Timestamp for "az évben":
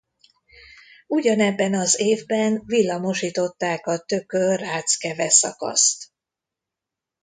1.73-2.61